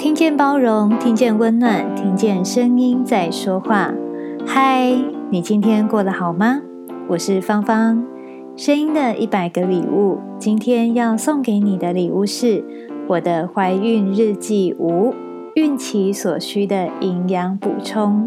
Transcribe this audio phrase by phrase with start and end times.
[0.00, 3.92] 听见包容，听见温暖，听见声音在说话。
[4.46, 4.94] 嗨，
[5.28, 6.62] 你今天过得好吗？
[7.06, 8.02] 我是芳芳，
[8.56, 10.18] 声音的一百个礼物。
[10.38, 12.64] 今天要送给你的礼物是
[13.08, 15.12] 我的怀孕日记五，
[15.54, 18.26] 孕期所需的营养补充。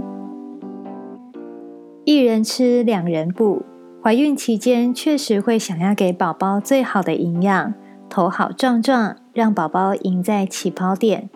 [2.05, 3.63] 一人吃，两人补。
[4.03, 7.73] 怀孕期间确实会想要给宝宝最好的营养，
[8.07, 11.31] 头好壮壮，让宝宝赢在起跑点。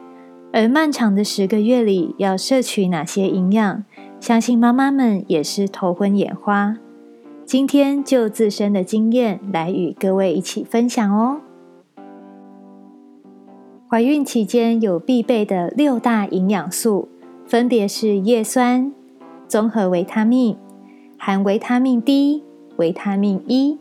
[0.54, 3.84] 而漫长的十个月里，要摄取哪些营养？
[4.20, 6.78] 相信妈妈们也是头昏眼花。
[7.46, 11.42] 今天就自身的经验来与各位一起分享哦。
[13.90, 17.08] 怀孕期间有必备的六大营养素，
[17.46, 18.92] 分别是叶酸、
[19.48, 20.58] 综合维他命、
[21.18, 22.44] 含维他命 D、
[22.78, 23.78] 维他命 E、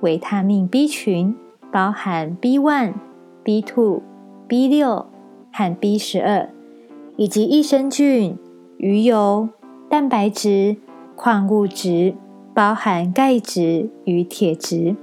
[0.00, 1.34] 维他命 B 群，
[1.72, 2.94] 包含 B one、
[3.44, 4.02] B two、
[4.48, 5.06] B 六。
[5.56, 6.50] 和 B 十二，
[7.16, 8.36] 以及益生菌、
[8.76, 9.48] 鱼油、
[9.88, 10.76] 蛋白质、
[11.14, 12.14] 矿物质，
[12.52, 14.96] 包含钙质与铁质。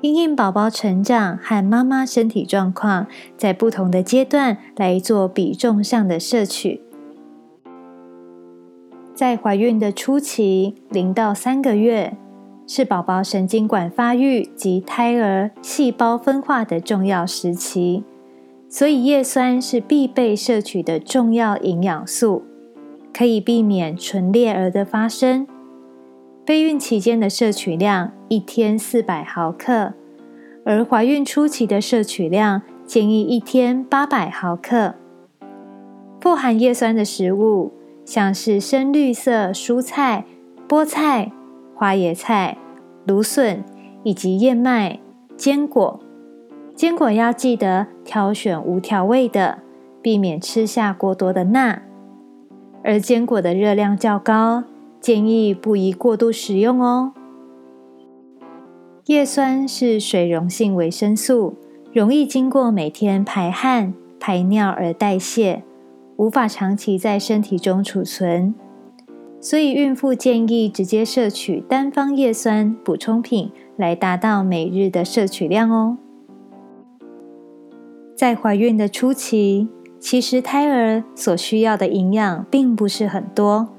[0.00, 6.80] 因应宝宝成长和妈妈身体状况，在不同的阶段来做比重上的摄取。
[9.14, 12.16] 在怀孕的初期，零到三个月，
[12.66, 18.02] 是宝宝神经管发育及胎儿细胞分化的重要时期。
[18.74, 22.42] 所以叶酸是必备摄取的重要营养素，
[23.12, 25.46] 可以避免唇裂儿的发生。
[26.46, 29.92] 备孕期间的摄取量一天四百毫克，
[30.64, 34.94] 而怀孕初期的摄取量建议一天八百毫克。
[36.18, 37.72] 富含叶酸的食物，
[38.06, 40.24] 像是深绿色蔬菜、
[40.66, 41.30] 菠菜、
[41.74, 42.56] 花椰菜、
[43.06, 43.62] 芦笋
[44.02, 44.98] 以及燕麦、
[45.36, 46.00] 坚果。
[46.74, 49.58] 坚果要记得挑选无调味的，
[50.00, 51.82] 避免吃下过多的钠。
[52.82, 54.64] 而坚果的热量较高，
[55.00, 57.12] 建议不宜过度食用哦。
[59.06, 61.54] 叶酸是水溶性维生素，
[61.92, 65.62] 容易经过每天排汗、排尿而代谢，
[66.16, 68.54] 无法长期在身体中储存，
[69.40, 75.98] 所以孕妇建议直接摄取单方叶酸补充品，来达到每日的摄取量哦。
[78.22, 79.66] 在怀孕的初期，
[79.98, 83.70] 其实胎儿所需要的营养并不是很多，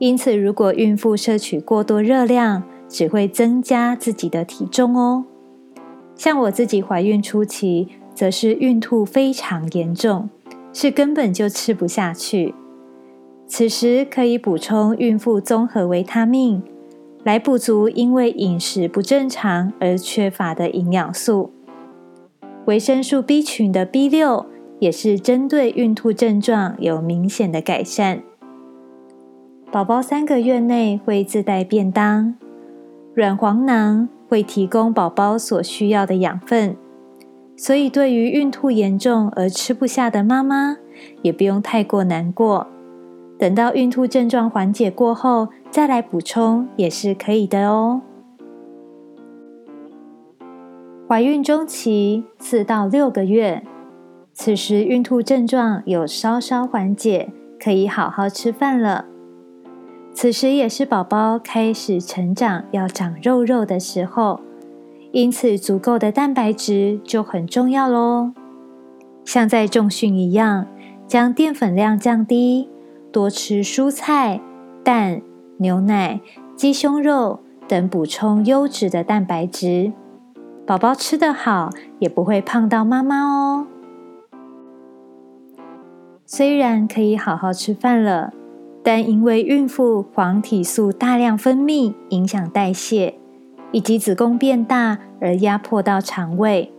[0.00, 5.24] 因此如果孕妇摄取过多热量，只会增加自己的体重哦。
[6.16, 10.28] 像我自己怀孕初期，则是孕吐非常严重，
[10.72, 12.56] 是根本就吃不下去。
[13.46, 16.60] 此时可以补充孕妇综合维他命，
[17.22, 21.52] 来补足因为饮食不正常而缺乏的营养素。
[22.66, 24.44] 维生素 B 群的 B 六
[24.80, 28.22] 也是针对孕吐症状有明显的改善。
[29.70, 32.34] 宝宝三个月内会自带便当，
[33.14, 36.76] 软黄囊会提供宝宝所需要的养分，
[37.56, 40.76] 所以对于孕吐严重而吃不下的妈妈，
[41.22, 42.66] 也不用太过难过。
[43.38, 48.00] 等到孕吐症状缓解过后，再来补充也是可以的哦。
[51.08, 53.62] 怀孕中期四到六个月，
[54.32, 57.30] 此时孕吐症状有稍稍缓解，
[57.62, 59.04] 可以好好吃饭了。
[60.12, 64.40] 此时也是宝宝开始成长、要长肉肉的时候，
[65.12, 68.32] 因此足够的蛋白质就很重要喽。
[69.24, 70.66] 像在重训一样，
[71.06, 72.68] 将淀粉量降低，
[73.12, 74.40] 多吃蔬菜、
[74.82, 75.22] 蛋、
[75.58, 76.20] 牛奶、
[76.56, 79.92] 鸡胸肉等，补充优质的蛋白质。
[80.66, 83.68] 宝宝吃得好，也不会胖到妈妈哦。
[86.24, 88.32] 虽然可以好好吃饭了，
[88.82, 93.14] 但因为孕妇黄体素大量分泌，影响代谢，
[93.70, 96.72] 以及子宫变大而压迫到肠胃，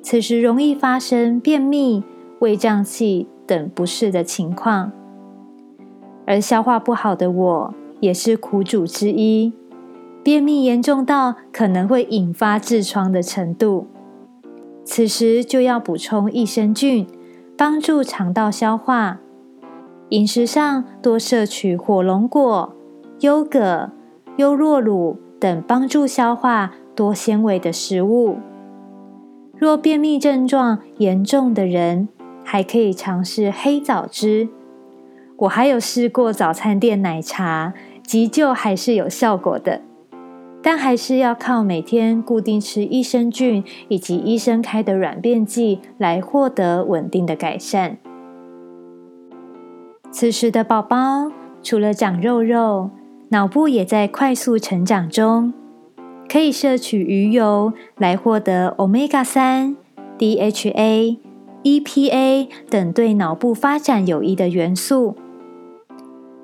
[0.00, 2.04] 此时容易发生便秘、
[2.38, 4.92] 胃胀气等不适的情况。
[6.26, 9.52] 而消化不好的我，也是苦主之一。
[10.24, 13.86] 便秘严重到可能会引发痔疮的程度，
[14.82, 17.06] 此时就要补充益生菌，
[17.58, 19.20] 帮助肠道消化。
[20.08, 22.74] 饮食上多摄取火龙果、
[23.20, 23.90] 优格、
[24.38, 28.38] 优酪乳等帮助消化多纤维的食物。
[29.58, 32.08] 若便秘症状严重的人，
[32.42, 34.48] 还可以尝试黑枣汁。
[35.36, 39.82] 我还有试过早餐店奶茶，急救还是有效果的。
[40.66, 47.98] 但还是要靠每天固定吃益生菌以及医生开的软便剂来获得稳定的改善。
[50.10, 51.30] 此时的宝宝
[51.62, 52.88] 除了长肉肉，
[53.28, 55.52] 脑部也在快速成长中，
[56.26, 59.76] 可以摄取鱼油来获得 Omega 三、
[60.18, 61.18] DHA、
[61.62, 65.14] EPA 等对脑部发展有益的元素。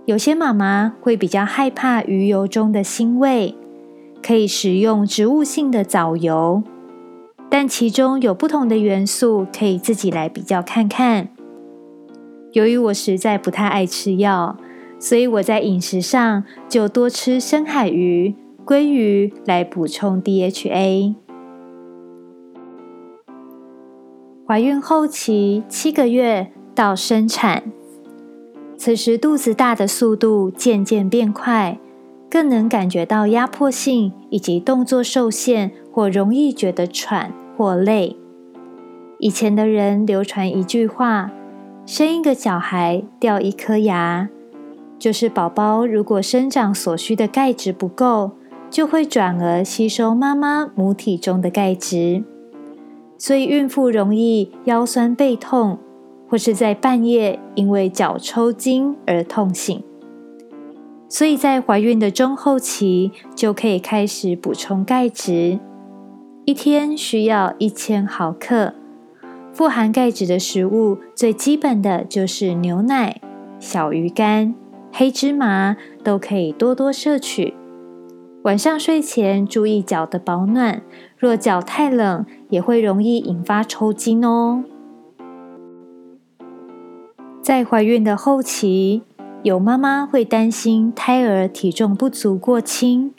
[0.04, 3.54] 有些妈妈会比较害怕鱼油中的腥味。
[4.22, 6.62] 可以食用植物性的藻油，
[7.48, 11.28] 但其中有不同的元素，可以自己来比较看看。
[12.52, 14.56] 由于我实在不太爱吃药，
[14.98, 18.34] 所以我在饮食上就多吃深海鱼、
[18.66, 21.14] 鲑鱼来补充 DHA。
[24.46, 27.62] 怀孕后期七个月到生产，
[28.76, 31.78] 此时肚子大的速度渐渐变快。
[32.30, 38.16] 更能感觉到压迫性，以及动作受限或容易觉得喘或累。
[39.18, 41.32] 以前的人流传一句话
[41.84, 44.28] ：“生一个小孩掉一颗牙”，
[44.96, 48.30] 就是宝宝如果生长所需的钙质不够，
[48.70, 52.22] 就会转而吸收妈妈母体中的钙质，
[53.18, 55.78] 所以孕妇容易腰酸背痛，
[56.28, 59.82] 或是在半夜因为脚抽筋而痛醒。
[61.10, 65.58] 所以在怀孕的中后期就可以开始补充钙质，
[66.44, 68.72] 一天需要一千毫克。
[69.52, 73.20] 富含钙质的食物最基本的就是牛奶、
[73.58, 74.54] 小鱼干、
[74.92, 77.54] 黑芝麻，都可以多多摄取。
[78.44, 80.80] 晚上睡前注意脚的保暖，
[81.18, 84.62] 若脚太冷，也会容易引发抽筋哦。
[87.42, 89.02] 在怀孕的后期，
[89.42, 93.12] 有妈妈会担心胎儿体重不足过轻，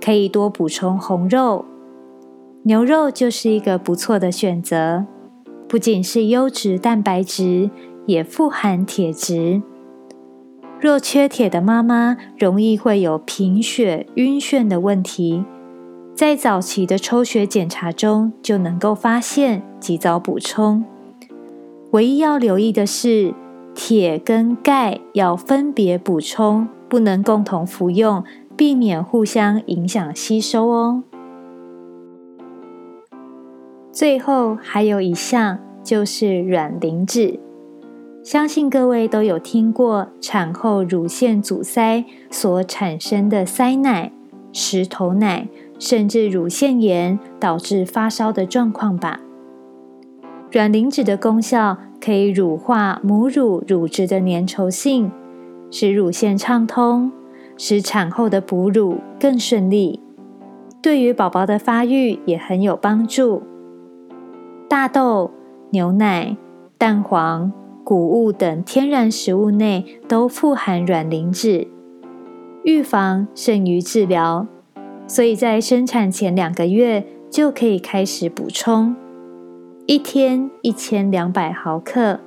[0.00, 1.66] 可以多补充红肉，
[2.62, 5.04] 牛肉就是一个不错的选择。
[5.68, 7.68] 不仅是优质蛋白质，
[8.06, 9.60] 也富含铁质。
[10.80, 15.44] 若缺铁的妈妈，容易会有贫血、晕眩的问题，
[16.14, 20.82] 在早期的抽血检查中就能够发现，及早补充。
[21.90, 23.34] 唯一要留意的是，
[23.80, 28.24] 铁跟钙要分别补充，不能共同服用，
[28.56, 31.04] 避免互相影响吸收哦。
[33.92, 37.38] 最后还有一项就是卵磷脂，
[38.24, 44.10] 相信各位都有听过产后乳腺阻塞所产生的塞奶、
[44.52, 45.48] 石头奶，
[45.78, 49.20] 甚至乳腺炎导致发烧的状况吧。
[50.50, 51.78] 卵磷脂的功效。
[52.00, 55.10] 可以乳化母乳乳汁的粘稠性，
[55.70, 57.10] 使乳腺畅通，
[57.56, 60.00] 使产后的哺乳更顺利。
[60.80, 63.42] 对于宝宝的发育也很有帮助。
[64.68, 65.30] 大豆、
[65.70, 66.36] 牛奶、
[66.78, 67.52] 蛋黄、
[67.82, 71.66] 谷物等天然食物内都富含卵磷脂，
[72.62, 74.46] 预防胜于治疗，
[75.06, 78.94] 所以在生产前两个月就可以开始补充。
[79.90, 82.20] 一天一千两百毫克。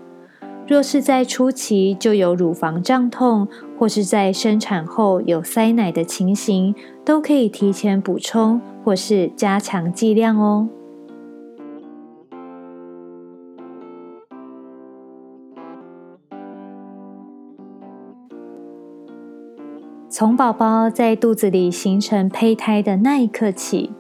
[0.68, 3.48] 若是在初期就有乳房胀痛，
[3.78, 6.74] 或是在生产后有塞奶的情形，
[7.06, 10.68] 都可以提前补充或是加强剂量哦。
[20.10, 23.92] 从宝宝在肚子里形成胚胎的那一刻起，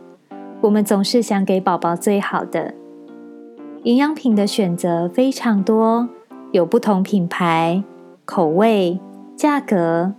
[0.61, 2.80] 我们总是想给宝宝最好的。
[3.83, 6.07] 营养品的选择非常多，
[6.51, 7.83] 有不同品牌、
[8.25, 8.99] 口味、
[9.35, 10.13] 价格，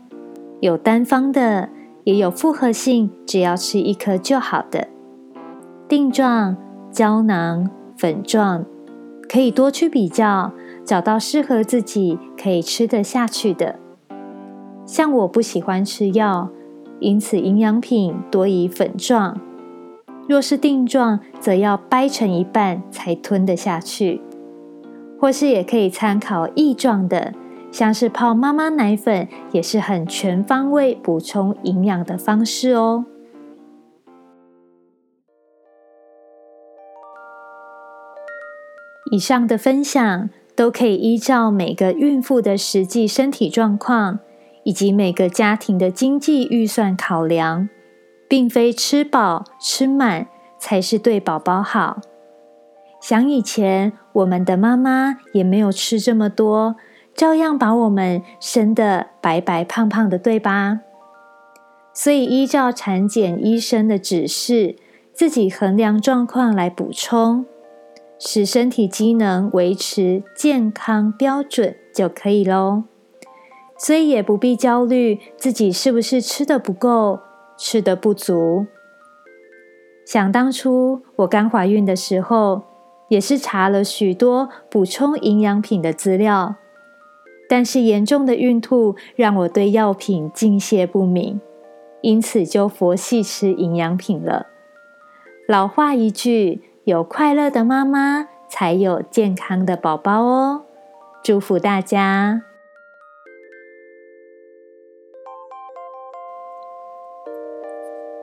[0.59, 1.69] 有单方的，
[2.03, 4.89] 也有复合性，只要吃一颗就好的。
[5.89, 6.57] 錠状、
[6.91, 8.65] 胶囊、粉状，
[9.29, 10.51] 可以多去比较，
[10.85, 13.79] 找到适合自己可以吃得下去的。
[14.85, 16.49] 像我不喜欢吃药，
[16.99, 19.41] 因此营养品多以粉状。
[20.29, 24.21] 若是定状，则要掰成一半才吞得下去，
[25.21, 27.35] 或是也可以参考液状的，
[27.71, 33.05] 像是泡妈妈奶粉，也是很全方位补充营养的方式哦。
[39.11, 44.21] 以上的分享都可以依照每个孕妇的实际身体状况，
[44.65, 47.69] 以及每个家庭的经济预算考量。
[48.33, 50.27] 并非吃饱吃满
[50.59, 52.01] 才是对宝宝好。
[52.99, 56.77] 想以前我们的妈妈也没有吃这么多，
[57.15, 60.81] 照样把我们生得白白胖胖的，对吧？
[61.93, 64.77] 所以依照产检医生的指示，
[65.13, 67.45] 自己衡量状况来补充，
[68.19, 72.85] 使身体机能维持健康标准就可以喽。
[73.77, 77.21] 所以也不必焦虑自己是不是吃的不够、
[77.57, 78.67] 吃的不足。
[80.05, 82.63] 想当初我刚怀孕的时候，
[83.09, 86.57] 也是查了许多补充营养品的资料，
[87.49, 91.41] 但是严重的孕吐让我对药品敬谢不敏，
[92.01, 94.47] 因此就佛系吃营养品了。
[95.47, 100.63] 老话一句，有快乐的妈妈，才有健康的宝宝哦。
[101.23, 102.43] 祝福大家。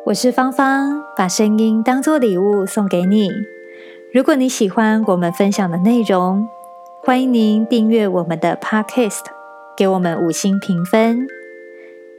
[0.10, 3.30] 我是芳芳，把声音当作礼物送给你。
[4.12, 6.50] 如果你喜欢我们分享的内容，
[7.04, 9.26] 欢迎您订阅我们的 Podcast，
[9.78, 11.28] 给我们五星评分。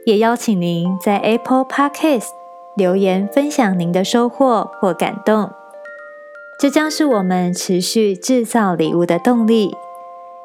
[0.05, 2.29] 也邀请您在 Apple Podcast
[2.77, 5.51] 留言分享您的收获或感动，
[6.57, 9.75] 这将是我们持续制造礼物的动力。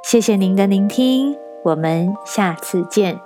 [0.02, 3.25] 谢谢您的聆听，我们下次见。